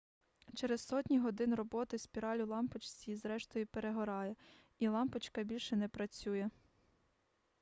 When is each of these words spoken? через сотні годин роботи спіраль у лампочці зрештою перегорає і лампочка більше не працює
через 0.55 0.87
сотні 0.87 1.19
годин 1.19 1.55
роботи 1.55 1.97
спіраль 1.97 2.37
у 2.37 2.45
лампочці 2.47 3.15
зрештою 3.15 3.67
перегорає 3.67 4.35
і 4.79 4.87
лампочка 4.87 5.43
більше 5.43 5.75
не 5.75 5.87
працює 5.87 6.49